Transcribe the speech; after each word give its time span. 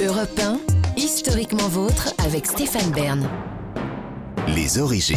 Europe 0.00 0.40
1, 0.40 0.60
historiquement 0.96 1.66
vôtre 1.66 2.14
avec 2.24 2.46
Stéphane 2.46 2.92
Bern. 2.92 3.28
Les 4.54 4.78
origines. 4.78 5.16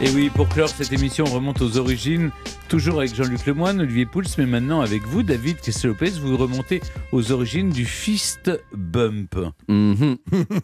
Et 0.00 0.08
oui, 0.10 0.30
pour 0.32 0.48
clore 0.48 0.68
cette 0.68 0.92
émission, 0.92 1.24
on 1.26 1.34
remonte 1.34 1.60
aux 1.60 1.78
origines, 1.78 2.30
toujours 2.68 3.00
avec 3.00 3.12
Jean-Luc 3.12 3.44
Lemoyne, 3.44 3.80
Olivier 3.80 4.06
Pouls, 4.06 4.22
mais 4.38 4.46
maintenant 4.46 4.82
avec 4.82 5.02
vous, 5.02 5.24
David 5.24 5.56
Lopez, 5.82 6.10
vous 6.22 6.36
remontez 6.36 6.80
aux 7.10 7.32
origines 7.32 7.70
du 7.70 7.84
fist 7.84 8.52
bump. 8.72 9.34
Mhm. 9.66 10.18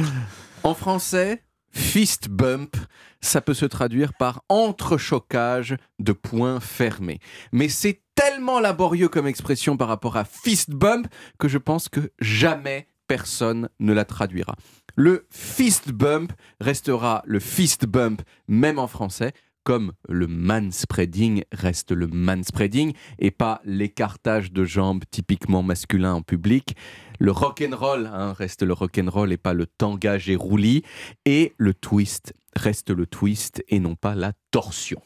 en 0.63 0.75
français, 0.75 1.41
fist 1.75 2.29
bump, 2.29 2.75
ça 3.21 3.41
peut 3.41 3.53
se 3.53 3.65
traduire 3.65 4.13
par 4.13 4.43
entrechoquage 4.49 5.75
de 5.99 6.13
poings 6.13 6.59
fermés. 6.59 7.19
Mais 7.51 7.69
c'est 7.69 8.01
tellement 8.15 8.59
laborieux 8.59 9.09
comme 9.09 9.27
expression 9.27 9.77
par 9.77 9.87
rapport 9.87 10.17
à 10.17 10.25
fist 10.25 10.71
bump 10.71 11.07
que 11.37 11.47
je 11.47 11.57
pense 11.57 11.89
que 11.89 12.11
jamais 12.19 12.87
personne 13.07 13.69
ne 13.79 13.93
la 13.93 14.05
traduira. 14.05 14.55
Le 14.95 15.27
fist 15.29 15.91
bump 15.91 16.31
restera 16.61 17.21
le 17.25 17.39
fist 17.39 17.85
bump 17.85 18.21
même 18.47 18.79
en 18.79 18.87
français, 18.87 19.33
comme 19.65 19.91
le 20.07 20.27
manspreading 20.27 21.43
reste 21.51 21.91
le 21.91 22.07
manspreading 22.07 22.93
et 23.19 23.31
pas 23.31 23.59
l'écartage 23.65 24.53
de 24.53 24.63
jambes 24.63 25.03
typiquement 25.11 25.63
masculin 25.63 26.13
en 26.13 26.21
public. 26.21 26.77
Le 27.19 27.31
rock'n'roll 27.31 28.05
hein, 28.05 28.31
reste 28.31 28.61
le 28.61 28.71
rock'n'roll 28.71 29.33
et 29.33 29.37
pas 29.37 29.53
le 29.53 29.65
tangage 29.65 30.29
et 30.29 30.35
roulis. 30.35 30.83
Et 31.25 31.53
le 31.57 31.73
twist 31.73 32.33
reste 32.55 32.91
le 32.91 33.05
twist 33.05 33.63
et 33.67 33.79
non 33.79 33.95
pas 33.95 34.15
la 34.15 34.33
torsion. 34.51 35.01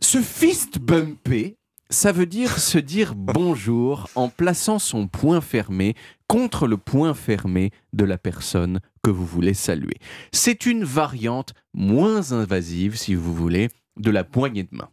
Ce 0.00 0.20
fist 0.20 0.80
bumpé 0.80 1.58
ça 1.92 2.10
veut 2.10 2.26
dire 2.26 2.58
se 2.58 2.78
dire 2.78 3.14
bonjour 3.14 4.08
en 4.14 4.28
plaçant 4.28 4.78
son 4.78 5.06
poing 5.08 5.42
fermé 5.42 5.94
contre 6.26 6.66
le 6.66 6.78
poing 6.78 7.12
fermé 7.12 7.70
de 7.92 8.04
la 8.04 8.16
personne 8.16 8.80
que 9.02 9.10
vous 9.10 9.26
voulez 9.26 9.52
saluer. 9.52 9.96
C'est 10.32 10.64
une 10.64 10.84
variante 10.84 11.52
moins 11.74 12.32
invasive, 12.32 12.96
si 12.96 13.14
vous 13.14 13.34
voulez, 13.34 13.68
de 13.98 14.10
la 14.10 14.24
poignée 14.24 14.62
de 14.62 14.74
main. 14.74 14.88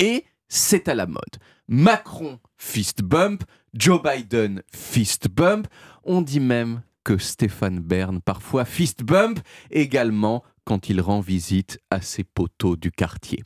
Et 0.00 0.24
c'est 0.48 0.88
à 0.88 0.94
la 0.94 1.06
mode. 1.06 1.22
Macron 1.68 2.40
fist 2.56 3.02
bump, 3.02 3.44
Joe 3.74 4.00
Biden 4.02 4.62
fist 4.74 5.28
bump, 5.28 5.68
on 6.02 6.22
dit 6.22 6.40
même 6.40 6.82
que 7.04 7.18
Stéphane 7.18 7.78
Bern 7.78 8.20
parfois 8.20 8.64
fist 8.64 9.04
bump 9.04 9.38
également 9.70 10.42
quand 10.64 10.88
il 10.88 11.00
rend 11.00 11.20
visite 11.20 11.78
à 11.92 12.00
ses 12.00 12.24
poteaux 12.24 12.74
du 12.74 12.90
quartier. 12.90 13.44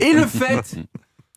Et 0.00 0.12
le 0.12 0.26
fait 0.26 0.76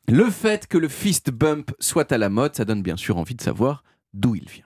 le 0.09 0.29
fait 0.29 0.67
que 0.67 0.77
le 0.77 0.87
fist 0.87 1.31
bump 1.31 1.71
soit 1.79 2.11
à 2.11 2.17
la 2.17 2.29
mode, 2.29 2.55
ça 2.55 2.65
donne 2.65 2.81
bien 2.81 2.97
sûr 2.97 3.17
envie 3.17 3.35
de 3.35 3.41
savoir 3.41 3.83
d'où 4.13 4.35
il 4.35 4.49
vient. 4.49 4.65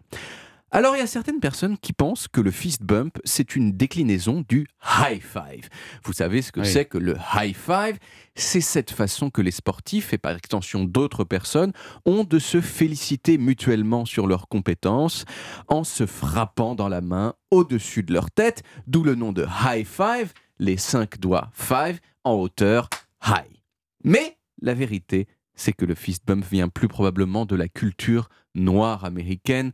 Alors 0.75 0.95
il 0.95 0.99
y 0.99 1.03
a 1.03 1.07
certaines 1.07 1.39
personnes 1.39 1.77
qui 1.77 1.93
pensent 1.93 2.27
que 2.27 2.41
le 2.41 2.49
fist 2.49 2.81
bump, 2.81 3.19
c'est 3.25 3.55
une 3.55 3.73
déclinaison 3.73 4.43
du 4.49 4.65
high 4.99 5.21
five. 5.21 5.69
Vous 6.03 6.13
savez 6.13 6.41
ce 6.41 6.51
que 6.51 6.63
c'est 6.63 6.85
que 6.85 6.97
le 6.97 7.15
high 7.35 7.55
five? 7.55 7.99
C'est 8.35 8.59
cette 8.59 8.89
façon 8.89 9.29
que 9.29 9.43
les 9.43 9.51
sportifs, 9.51 10.13
et 10.13 10.17
par 10.17 10.35
extension 10.35 10.83
d'autres 10.83 11.25
personnes, 11.25 11.73
ont 12.05 12.23
de 12.23 12.39
se 12.39 12.59
féliciter 12.59 13.37
mutuellement 13.37 14.05
sur 14.05 14.25
leurs 14.25 14.47
compétences 14.47 15.25
en 15.67 15.83
se 15.83 16.07
frappant 16.07 16.73
dans 16.73 16.89
la 16.89 17.01
main 17.01 17.35
au-dessus 17.51 18.01
de 18.01 18.11
leur 18.11 18.31
tête, 18.31 18.63
d'où 18.87 19.03
le 19.03 19.13
nom 19.13 19.31
de 19.31 19.45
high 19.63 19.85
five, 19.85 20.33
les 20.57 20.77
cinq 20.77 21.19
doigts 21.19 21.51
five 21.53 21.99
en 22.23 22.33
hauteur 22.33 22.89
high. 23.27 23.61
Mais 24.03 24.37
la 24.63 24.73
vérité, 24.73 25.27
c'est 25.53 25.73
que 25.73 25.85
le 25.85 25.93
fist 25.93 26.23
bump 26.25 26.43
vient 26.49 26.69
plus 26.69 26.87
probablement 26.87 27.45
de 27.45 27.55
la 27.55 27.67
culture 27.67 28.29
noire 28.55 29.05
américaine 29.05 29.71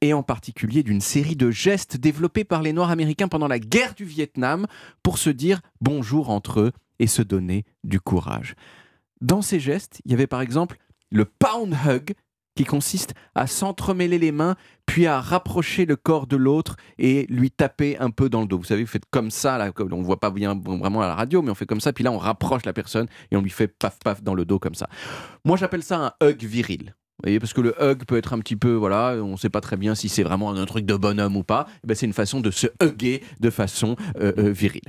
et 0.00 0.12
en 0.12 0.24
particulier 0.24 0.82
d'une 0.82 1.00
série 1.00 1.36
de 1.36 1.52
gestes 1.52 1.96
développés 1.96 2.42
par 2.42 2.62
les 2.62 2.72
Noirs 2.72 2.90
américains 2.90 3.28
pendant 3.28 3.46
la 3.46 3.60
guerre 3.60 3.94
du 3.94 4.04
Vietnam 4.04 4.66
pour 5.04 5.18
se 5.18 5.30
dire 5.30 5.60
bonjour 5.80 6.30
entre 6.30 6.60
eux 6.60 6.72
et 6.98 7.06
se 7.06 7.22
donner 7.22 7.64
du 7.84 8.00
courage. 8.00 8.56
Dans 9.20 9.42
ces 9.42 9.60
gestes, 9.60 10.00
il 10.04 10.10
y 10.10 10.14
avait 10.14 10.26
par 10.26 10.40
exemple 10.40 10.78
le 11.10 11.24
pound 11.24 11.76
hug, 11.86 12.14
qui 12.54 12.64
consiste 12.64 13.14
à 13.34 13.46
s'entremêler 13.46 14.18
les 14.18 14.32
mains, 14.32 14.56
puis 14.86 15.06
à 15.06 15.20
rapprocher 15.20 15.86
le 15.86 15.96
corps 15.96 16.26
de 16.26 16.36
l'autre 16.36 16.76
et 16.98 17.26
lui 17.28 17.50
taper 17.50 17.98
un 17.98 18.10
peu 18.10 18.28
dans 18.28 18.40
le 18.40 18.46
dos. 18.46 18.58
Vous 18.58 18.64
savez, 18.64 18.82
vous 18.82 18.90
faites 18.90 19.08
comme 19.10 19.30
ça, 19.30 19.58
là, 19.58 19.72
on 19.78 19.96
ne 19.96 20.04
voit 20.04 20.20
pas 20.20 20.30
vraiment 20.30 21.00
à 21.00 21.06
la 21.06 21.14
radio, 21.14 21.42
mais 21.42 21.50
on 21.50 21.54
fait 21.54 21.66
comme 21.66 21.80
ça, 21.80 21.92
puis 21.92 22.04
là 22.04 22.12
on 22.12 22.18
rapproche 22.18 22.64
la 22.64 22.72
personne 22.72 23.06
et 23.30 23.36
on 23.36 23.42
lui 23.42 23.50
fait 23.50 23.68
paf 23.68 23.98
paf 23.98 24.22
dans 24.22 24.34
le 24.34 24.44
dos 24.44 24.58
comme 24.58 24.74
ça. 24.74 24.88
Moi 25.44 25.56
j'appelle 25.56 25.82
ça 25.82 26.14
un 26.20 26.26
hug 26.26 26.44
viril. 26.44 26.94
Vous 27.18 27.28
voyez, 27.28 27.38
parce 27.38 27.52
que 27.52 27.60
le 27.60 27.74
hug 27.80 28.04
peut 28.04 28.16
être 28.16 28.32
un 28.32 28.40
petit 28.40 28.56
peu, 28.56 28.72
voilà, 28.72 29.14
on 29.22 29.32
ne 29.32 29.36
sait 29.36 29.50
pas 29.50 29.60
très 29.60 29.76
bien 29.76 29.94
si 29.94 30.08
c'est 30.08 30.24
vraiment 30.24 30.50
un 30.50 30.64
truc 30.64 30.84
de 30.84 30.96
bonhomme 30.96 31.36
ou 31.36 31.44
pas. 31.44 31.68
Eh 31.84 31.86
ben, 31.86 31.94
c'est 31.94 32.06
une 32.06 32.12
façon 32.12 32.40
de 32.40 32.50
se 32.50 32.66
hugger 32.82 33.22
de 33.38 33.48
façon 33.48 33.94
euh, 34.20 34.32
euh, 34.38 34.50
virile. 34.50 34.82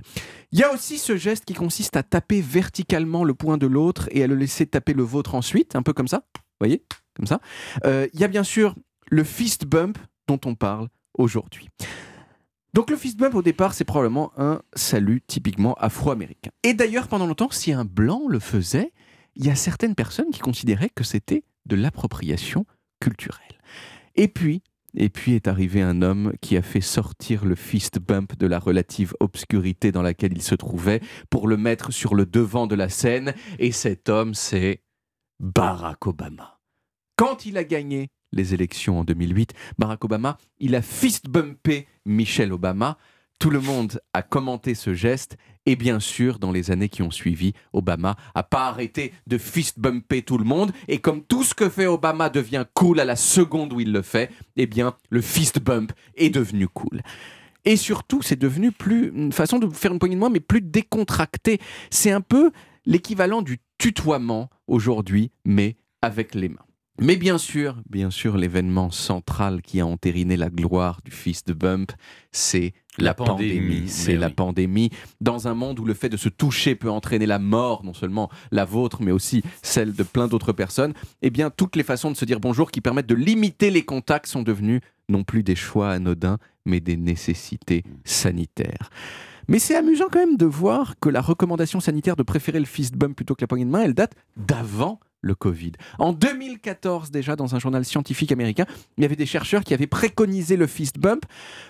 Il 0.51 0.57
y 0.57 0.63
a 0.63 0.73
aussi 0.73 0.97
ce 0.97 1.15
geste 1.15 1.45
qui 1.45 1.53
consiste 1.53 1.95
à 1.95 2.01
taper 2.01 2.41
verticalement 2.41 3.23
le 3.23 3.35
poing 3.35 3.57
de 3.57 3.67
l'autre 3.67 4.09
et 4.09 4.23
à 4.23 4.27
le 4.27 4.33
laisser 4.33 4.65
taper 4.65 4.93
le 4.93 5.03
vôtre 5.03 5.35
ensuite, 5.35 5.75
un 5.75 5.83
peu 5.83 5.93
comme 5.93 6.07
ça. 6.07 6.23
Vous 6.33 6.41
voyez? 6.59 6.83
Comme 7.15 7.27
ça. 7.27 7.39
Euh, 7.85 8.07
il 8.13 8.19
y 8.19 8.23
a 8.23 8.27
bien 8.27 8.43
sûr 8.43 8.75
le 9.09 9.23
fist 9.23 9.65
bump 9.65 9.97
dont 10.27 10.39
on 10.45 10.55
parle 10.55 10.87
aujourd'hui. 11.17 11.69
Donc 12.73 12.89
le 12.89 12.97
fist 12.97 13.17
bump 13.17 13.35
au 13.35 13.43
départ, 13.43 13.73
c'est 13.73 13.83
probablement 13.83 14.31
un 14.37 14.61
salut 14.75 15.21
typiquement 15.21 15.75
afro-américain. 15.75 16.49
Et 16.63 16.73
d'ailleurs, 16.73 17.07
pendant 17.07 17.27
longtemps, 17.27 17.51
si 17.51 17.71
un 17.71 17.85
blanc 17.85 18.23
le 18.27 18.39
faisait, 18.39 18.93
il 19.35 19.45
y 19.45 19.49
a 19.49 19.55
certaines 19.55 19.95
personnes 19.95 20.31
qui 20.31 20.39
considéraient 20.39 20.89
que 20.89 21.03
c'était 21.03 21.43
de 21.65 21.75
l'appropriation 21.75 22.65
culturelle. 22.99 23.59
Et 24.15 24.27
puis, 24.27 24.63
et 24.95 25.09
puis 25.09 25.33
est 25.33 25.47
arrivé 25.47 25.81
un 25.81 26.01
homme 26.01 26.33
qui 26.41 26.55
a 26.57 26.61
fait 26.61 26.81
sortir 26.81 27.45
le 27.45 27.55
fist 27.55 27.99
bump 27.99 28.37
de 28.37 28.47
la 28.47 28.59
relative 28.59 29.13
obscurité 29.19 29.91
dans 29.91 30.03
laquelle 30.03 30.33
il 30.33 30.41
se 30.41 30.55
trouvait 30.55 31.01
pour 31.29 31.47
le 31.47 31.57
mettre 31.57 31.91
sur 31.91 32.15
le 32.15 32.25
devant 32.25 32.67
de 32.67 32.75
la 32.75 32.89
scène. 32.89 33.33
Et 33.59 33.71
cet 33.71 34.09
homme, 34.09 34.33
c'est 34.33 34.83
Barack 35.39 36.05
Obama. 36.07 36.59
Quand 37.15 37.45
il 37.45 37.57
a 37.57 37.63
gagné 37.63 38.09
les 38.31 38.53
élections 38.53 38.99
en 38.99 39.03
2008, 39.03 39.53
Barack 39.77 40.03
Obama, 40.03 40.37
il 40.59 40.75
a 40.75 40.81
fist 40.81 41.27
bumpé 41.27 41.87
Michelle 42.05 42.51
Obama. 42.51 42.97
Tout 43.39 43.49
le 43.49 43.59
monde 43.59 43.99
a 44.13 44.21
commenté 44.21 44.73
ce 44.73 44.93
geste 44.93 45.37
et 45.65 45.75
bien 45.75 45.99
sûr, 45.99 46.39
dans 46.39 46.51
les 46.51 46.71
années 46.71 46.89
qui 46.89 47.01
ont 47.01 47.11
suivi, 47.11 47.53
Obama 47.71 48.17
a 48.35 48.43
pas 48.43 48.67
arrêté 48.67 49.13
de 49.27 49.37
fist 49.37 49.79
bumper 49.79 50.21
tout 50.21 50.37
le 50.37 50.43
monde. 50.43 50.71
Et 50.87 50.99
comme 50.99 51.23
tout 51.23 51.43
ce 51.43 51.53
que 51.53 51.69
fait 51.69 51.85
Obama 51.85 52.29
devient 52.29 52.65
cool 52.73 52.99
à 52.99 53.05
la 53.05 53.15
seconde 53.15 53.71
où 53.71 53.79
il 53.79 53.91
le 53.91 54.01
fait, 54.01 54.29
eh 54.57 54.65
bien, 54.65 54.95
le 55.09 55.21
fist 55.21 55.59
bump 55.61 55.93
est 56.15 56.29
devenu 56.29 56.67
cool. 56.67 57.01
Et 57.65 57.77
surtout, 57.77 58.21
c'est 58.21 58.39
devenu 58.39 58.73
plus 58.73 59.09
une 59.15 59.31
façon 59.31 59.57
de 59.57 59.69
faire 59.69 59.93
une 59.93 59.99
poignée 59.99 60.15
de 60.15 60.19
main, 60.19 60.29
mais 60.29 60.41
plus 60.41 60.61
décontractée. 60.61 61.59
C'est 61.89 62.11
un 62.11 62.21
peu 62.21 62.51
l'équivalent 62.85 63.41
du 63.41 63.59
tutoiement 63.77 64.49
aujourd'hui, 64.67 65.31
mais 65.45 65.77
avec 66.01 66.35
les 66.35 66.49
mains. 66.49 66.65
Mais 67.01 67.15
bien 67.15 67.39
sûr, 67.39 67.81
bien 67.89 68.11
sûr, 68.11 68.37
l'événement 68.37 68.91
central 68.91 69.61
qui 69.63 69.79
a 69.81 69.85
entériné 69.85 70.37
la 70.37 70.49
gloire 70.49 70.99
du 71.03 71.11
fils 71.11 71.43
de 71.43 71.53
Bump, 71.53 71.91
c'est 72.31 72.73
la, 72.99 73.15
pandémie. 73.15 73.87
C'est 73.87 74.15
la 74.15 74.29
pandémie. 74.29 74.91
Dans 75.19 75.47
un 75.47 75.55
monde 75.55 75.79
où 75.79 75.85
le 75.85 75.95
fait 75.95 76.09
de 76.09 76.17
se 76.17 76.29
toucher 76.29 76.75
peut 76.75 76.91
entraîner 76.91 77.25
la 77.25 77.39
mort, 77.39 77.83
non 77.83 77.93
seulement 77.93 78.29
la 78.51 78.63
vôtre, 78.63 79.01
mais 79.01 79.11
aussi 79.11 79.41
celle 79.63 79.93
de 79.93 80.03
plein 80.03 80.27
d'autres 80.27 80.53
personnes, 80.53 80.93
eh 81.23 81.31
bien, 81.31 81.49
toutes 81.49 81.75
les 81.75 81.83
façons 81.83 82.11
de 82.11 82.15
se 82.15 82.25
dire 82.25 82.39
bonjour 82.39 82.69
qui 82.69 82.79
permettent 82.79 83.07
de 83.07 83.15
limiter 83.15 83.71
les 83.71 83.83
contacts 83.83 84.27
sont 84.27 84.43
devenues 84.43 84.81
non 85.09 85.23
plus 85.23 85.41
des 85.41 85.55
choix 85.55 85.89
anodins, 85.89 86.37
mais 86.65 86.79
des 86.79 86.95
nécessités 86.95 87.83
sanitaires. 88.05 88.91
Mais 89.47 89.59
c'est 89.59 89.75
amusant 89.75 90.07
quand 90.11 90.19
même 90.19 90.37
de 90.37 90.45
voir 90.45 90.95
que 90.99 91.09
la 91.09 91.21
recommandation 91.21 91.79
sanitaire 91.79 92.15
de 92.15 92.23
préférer 92.23 92.59
le 92.59 92.65
fist 92.65 92.95
bump 92.95 93.15
plutôt 93.15 93.35
que 93.35 93.41
la 93.41 93.47
poignée 93.47 93.65
de 93.65 93.71
main, 93.71 93.81
elle 93.81 93.95
date 93.95 94.13
d'avant 94.37 94.99
le 95.23 95.33
Covid. 95.33 95.71
En 95.97 96.13
2014 96.13 97.09
déjà, 97.09 97.35
dans 97.35 97.55
un 97.55 97.59
journal 97.59 97.83
scientifique 97.83 98.31
américain, 98.31 98.65
il 98.97 99.01
y 99.01 99.05
avait 99.05 99.15
des 99.15 99.25
chercheurs 99.25 99.63
qui 99.63 99.73
avaient 99.73 99.87
préconisé 99.87 100.55
le 100.55 100.67
fist 100.67 100.99
bump 100.99 101.25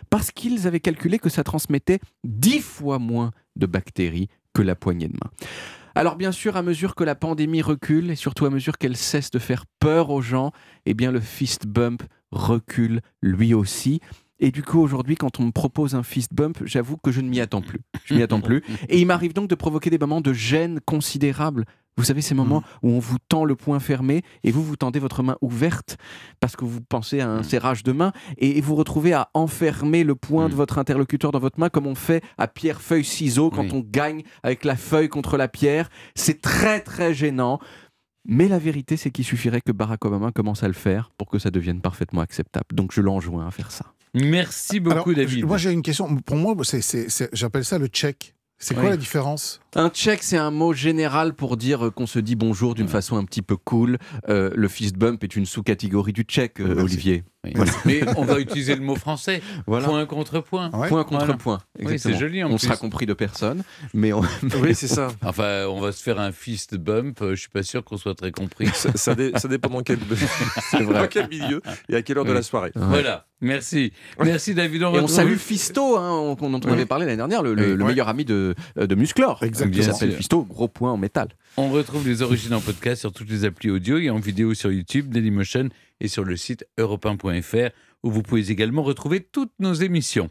parce 0.09 0.31
qu'ils 0.31 0.67
avaient 0.67 0.81
calculé 0.81 1.19
que 1.19 1.29
ça 1.29 1.45
transmettait 1.45 2.00
dix 2.25 2.59
fois 2.59 3.00
moins 3.00 3.31
de 3.55 3.65
bactéries 3.65 4.27
que 4.53 4.61
la 4.61 4.75
poignée 4.75 5.07
de 5.07 5.13
main. 5.13 5.31
Alors 5.95 6.15
bien 6.15 6.31
sûr, 6.31 6.57
à 6.57 6.63
mesure 6.63 6.95
que 6.95 7.03
la 7.03 7.13
pandémie 7.13 7.61
recule 7.61 8.09
et 8.09 8.15
surtout 8.15 8.45
à 8.45 8.50
mesure 8.50 8.79
qu'elle 8.79 8.97
cesse 8.97 9.29
de 9.29 9.39
faire 9.39 9.65
peur 9.79 10.09
aux 10.09 10.21
gens, 10.21 10.51
eh 10.88 10.95
bien 10.95 11.11
le 11.11 11.19
fist 11.19 11.67
bump 11.67 12.01
recule 12.31 13.01
lui 13.21 13.53
aussi. 13.53 14.01
Et 14.39 14.51
du 14.51 14.63
coup, 14.63 14.80
aujourd'hui, 14.80 15.15
quand 15.15 15.39
on 15.39 15.45
me 15.45 15.51
propose 15.51 15.95
un 15.95 16.03
fist 16.03 16.33
bump, 16.33 16.59
j'avoue 16.65 16.97
que 16.97 17.12
je 17.12 17.21
ne 17.21 17.30
m'y 17.30 17.39
attends 17.39 17.62
plus. 17.62 17.80
Je 18.06 18.13
m'y 18.13 18.21
attends 18.21 18.41
plus. 18.41 18.63
Et 18.89 19.00
il 19.00 19.06
m'arrive 19.06 19.33
donc 19.33 19.50
de 19.50 19.56
provoquer 19.56 19.89
des 19.89 19.97
moments 19.97 20.21
de 20.21 20.33
gêne 20.33 20.80
considérables 20.85 21.65
vous 21.95 22.03
savez, 22.03 22.21
ces 22.21 22.33
moments 22.33 22.62
mm. 22.62 22.88
où 22.88 22.89
on 22.91 23.00
vous 23.00 23.18
tend 23.30 23.45
le 23.45 23.56
poing 23.56 23.80
fermé 23.80 24.24
et 24.44 24.51
vous, 24.51 24.63
vous 24.63 24.75
tendez 24.75 25.00
votre 25.00 25.21
main 25.21 25.38
ouverte 25.41 25.97
parce 26.39 26.56
que 26.56 26.65
vous 26.65 26.81
pensez 26.81 27.19
à 27.19 27.30
un 27.30 27.39
mm. 27.41 27.44
serrage 27.44 27.83
de 27.83 27.91
main 27.91 28.12
et 28.38 28.59
vous 28.62 28.75
retrouvez 28.75 29.13
à 29.13 29.30
enfermer 29.33 30.03
le 30.03 30.15
poing 30.15 30.50
de 30.50 30.53
mm. 30.53 30.57
votre 30.57 30.77
interlocuteur 30.80 31.31
dans 31.31 31.39
votre 31.39 31.59
main 31.59 31.69
comme 31.69 31.88
on 31.88 31.95
fait 31.95 32.24
à 32.38 32.47
pierre, 32.47 32.81
feuille, 32.81 33.06
ciseaux 33.06 33.50
quand 33.51 33.74
on 33.74 33.80
gagne 33.80 34.24
avec 34.41 34.65
la 34.65 34.75
feuille 34.75 35.09
contre 35.09 35.38
la 35.38 35.47
pierre. 35.47 35.89
C'est 36.15 36.41
très, 36.41 36.80
très 36.80 37.13
gênant. 37.13 37.59
Mais 38.25 38.47
la 38.47 38.57
vérité, 38.57 38.95
c'est 38.95 39.12
qu'il 39.12 39.25
suffirait 39.25 39.59
que 39.59 39.74
Barack 39.74 40.06
Obama 40.06 40.31
commence 40.31 40.63
à 40.63 40.68
le 40.68 40.74
faire 40.74 41.12
pour 41.18 41.27
que 41.30 41.39
ça 41.39 41.51
devienne 41.51 41.81
parfaitement 41.81 42.21
acceptable. 42.21 42.68
Donc 42.71 42.94
je 42.94 43.01
l'enjoins 43.01 43.45
à 43.45 43.51
faire 43.51 43.69
ça. 43.69 43.93
Merci 44.13 44.80
beaucoup, 44.80 44.94
Alors, 45.10 45.13
David. 45.13 45.45
Moi, 45.45 45.57
j'ai 45.57 45.71
une 45.71 45.81
question. 45.81 46.15
Pour 46.18 46.36
moi, 46.38 46.56
j'appelle 47.33 47.65
ça 47.65 47.77
le 47.77 47.88
check. 47.88 48.36
C'est 48.60 48.74
quoi 48.75 48.83
Oui. 48.83 48.89
la 48.92 48.98
différence 48.98 49.60
Un 49.75 49.89
check, 49.89 50.21
c'est 50.21 50.37
un 50.37 50.51
mot 50.51 50.73
général 50.73 51.33
pour 51.33 51.57
dire 51.57 51.87
euh, 51.87 51.89
qu'on 51.89 52.05
se 52.05 52.19
dit 52.19 52.35
bonjour 52.35 52.75
d'une 52.75 52.87
façon 52.87 53.17
un 53.17 53.25
petit 53.25 53.41
peu 53.41 53.55
cool. 53.57 53.97
Euh, 54.29 54.51
le 54.55 54.67
fist 54.67 54.95
bump 54.97 55.23
est 55.23 55.35
une 55.35 55.47
sous-catégorie 55.47 56.13
du 56.13 56.21
check, 56.23 56.59
euh. 56.59 56.81
Olivier. 56.83 57.23
Oui. 57.43 57.51
Mais 57.85 58.01
on 58.15 58.23
va 58.23 58.39
utiliser 58.39 58.73
le 58.75 58.81
mot 58.81 58.95
français. 58.95 59.41
Voilà. 59.67 59.87
Point 59.87 60.05
contre 60.05 60.39
point. 60.39 60.69
Ouais. 60.71 60.87
Point 60.87 61.03
contre 61.03 61.25
Voilà. 61.25 61.33
point. 61.37 61.59
Oui, 61.81 61.99
c'est 61.99 62.13
joli 62.17 62.41
en 62.43 62.47
On 62.47 62.55
plus. 62.57 62.67
sera 62.67 62.77
compris 62.77 63.05
de 63.05 63.13
personne, 63.13 63.63
mais 63.93 64.13
on- 64.13 64.21
Oui, 64.61 64.73
c'est 64.75 64.87
ça. 64.87 65.09
Enfin, 65.23 65.65
on 65.67 65.81
va 65.81 65.91
se 65.91 66.01
faire 66.01 66.19
un 66.21 66.31
fist 66.31 66.75
bump. 66.77 67.17
Je 67.21 67.35
suis 67.35 67.49
pas 67.49 67.63
sûr 67.63 67.83
qu'on 67.83 67.97
soit 67.97 68.15
très 68.15 68.31
compris. 68.31 68.67
Ça, 68.73 68.91
ça 68.95 69.13
dé- 69.15 69.33
ça 69.35 69.47
dépend 69.49 69.69
dans 69.69 69.81
quel, 69.83 69.97
dans 70.73 71.07
quel 71.09 71.27
milieu 71.27 71.61
et 71.89 71.95
à 71.95 72.01
quelle 72.01 72.17
heure 72.19 72.23
de 72.25 72.31
la 72.31 72.43
soirée. 72.43 72.71
Voilà. 72.75 73.25
Merci. 73.41 73.91
Merci, 74.23 74.53
David. 74.55 74.83
Et 74.83 74.85
on 74.85 74.91
retrouve- 74.93 75.09
salue 75.09 75.35
Fisto, 75.35 75.97
hein, 75.97 76.11
on- 76.11 76.35
dont 76.49 76.61
on 76.63 76.71
avait 76.71 76.85
parlé 76.85 77.05
l'année 77.05 77.17
dernière, 77.17 77.43
le, 77.43 77.75
meilleur 77.75 78.07
ami 78.07 78.23
de, 78.23 78.55
de 78.77 78.95
Musclor. 78.95 79.43
Exactement. 79.68 79.71
Qui 79.71 79.94
s'appelle 79.94 80.10
sûr. 80.12 80.18
Fisto, 80.18 80.44
gros 80.44 80.68
point 80.68 80.92
en 80.92 80.98
métal. 80.98 81.30
On 81.57 81.69
retrouve 81.69 82.07
les 82.07 82.21
origines 82.21 82.54
en 82.54 82.62
podcast 82.62 83.01
sur 83.01 83.12
toutes 83.12 83.30
les 83.30 83.45
applis 83.45 83.69
audio 83.69 83.98
et 83.98 84.10
en 84.10 84.19
vidéo 84.19 84.54
sur 84.54 84.71
YouTube, 84.71 85.10
Dailymotion 85.10 85.69
et 86.00 86.07
sur 86.07 86.24
le 86.24 86.36
site 86.36 86.65
europe1.fr 86.77 87.69
où 88.04 88.12
vous 88.12 88.21
pouvez 88.21 88.51
également 88.51 88.83
retrouver 88.83 89.21
toutes 89.21 89.54
nos 89.60 89.74
émissions. 89.74 90.21